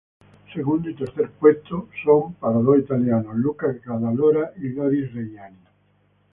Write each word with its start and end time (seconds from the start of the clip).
Segundo 0.51 0.89
y 0.89 0.95
tercer 0.95 1.29
puesto 1.33 1.87
son 2.03 2.33
para 2.39 2.57
dos 2.57 2.79
italianos, 2.79 3.35
Luca 3.35 3.67
Cadalora 3.81 4.51
y 4.57 4.69
Loris 4.69 5.13
Reggiani. 5.13 5.59